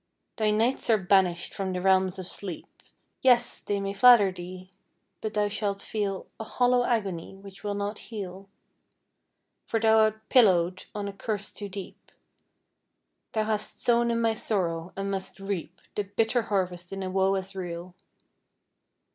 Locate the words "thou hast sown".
13.33-14.09